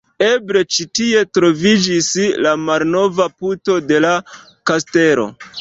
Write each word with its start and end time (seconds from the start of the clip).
Elbe 0.27 0.61
ĉi 0.75 0.85
tie 0.99 1.21
troviĝis 1.39 2.09
la 2.47 2.55
malnova 2.65 3.31
puto 3.43 3.79
de 3.93 4.03
la 4.09 4.17
kastelo. 4.73 5.33